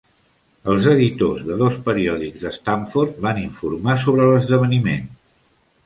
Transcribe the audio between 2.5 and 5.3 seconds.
Stamford van informar sobre l'esdeveniment.